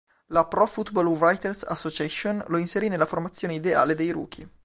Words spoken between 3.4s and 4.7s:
ideale dei rookie.